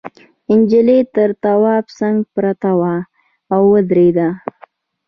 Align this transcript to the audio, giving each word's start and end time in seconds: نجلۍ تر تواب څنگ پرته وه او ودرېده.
نجلۍ 0.59 0.99
تر 1.15 1.29
تواب 1.43 1.85
څنگ 1.97 2.17
پرته 2.35 2.69
وه 2.79 2.95
او 3.53 3.61
ودرېده. 3.73 4.27